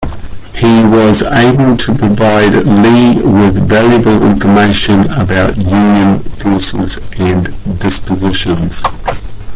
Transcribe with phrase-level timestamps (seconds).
[0.55, 7.45] He was able to provide Lee with valuable information about Union forces and
[7.79, 8.83] dispositions.